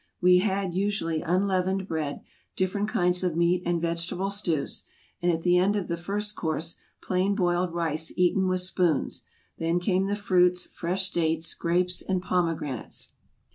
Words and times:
We 0.19 0.39
had 0.39 0.73
usually 0.73 1.21
unleavened 1.21 1.87
bread, 1.87 2.23
different 2.55 2.89
kinds 2.89 3.23
of 3.23 3.35
meat 3.37 3.61
and 3.67 3.79
vegetable 3.79 4.31
stews, 4.31 4.85
and 5.21 5.31
at 5.31 5.43
the 5.43 5.59
end 5.59 5.75
of 5.75 5.87
the 5.87 5.95
first 5.95 6.35
course 6.35 6.77
plain 7.03 7.35
boiled 7.35 7.71
rice, 7.71 8.11
eaten 8.15 8.47
with 8.47 8.61
spoons; 8.61 9.25
then 9.59 9.79
came 9.79 10.07
the 10.07 10.15
fruits, 10.15 10.65
fresh 10.65 11.11
dates, 11.11 11.53
grapes, 11.53 12.01
and 12.01 12.19
pomegranates. 12.19 13.09